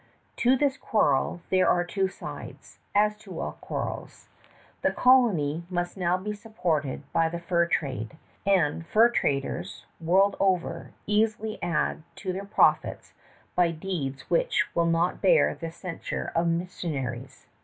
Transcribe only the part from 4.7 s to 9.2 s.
The colony must now be supported by the fur trade; and fur